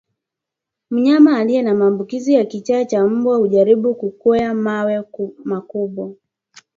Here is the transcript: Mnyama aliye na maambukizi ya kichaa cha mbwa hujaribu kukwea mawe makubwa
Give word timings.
Mnyama 0.91 1.37
aliye 1.37 1.61
na 1.61 1.73
maambukizi 1.75 2.33
ya 2.33 2.45
kichaa 2.45 2.85
cha 2.85 3.07
mbwa 3.07 3.37
hujaribu 3.37 3.95
kukwea 3.95 4.53
mawe 4.53 5.03
makubwa 5.43 6.13